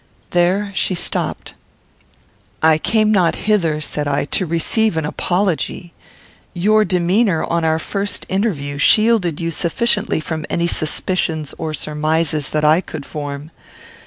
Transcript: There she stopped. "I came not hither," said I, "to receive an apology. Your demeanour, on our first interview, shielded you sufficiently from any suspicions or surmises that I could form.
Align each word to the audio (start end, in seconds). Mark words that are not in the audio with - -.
There 0.31 0.71
she 0.73 0.95
stopped. 0.95 1.53
"I 2.63 2.79
came 2.79 3.11
not 3.11 3.35
hither," 3.45 3.79
said 3.79 4.07
I, 4.07 4.25
"to 4.33 4.47
receive 4.47 4.97
an 4.97 5.05
apology. 5.05 5.93
Your 6.55 6.83
demeanour, 6.83 7.43
on 7.43 7.63
our 7.63 7.77
first 7.77 8.25
interview, 8.27 8.79
shielded 8.79 9.39
you 9.39 9.51
sufficiently 9.51 10.19
from 10.19 10.43
any 10.49 10.65
suspicions 10.65 11.53
or 11.59 11.75
surmises 11.75 12.49
that 12.49 12.65
I 12.65 12.81
could 12.81 13.05
form. 13.05 13.51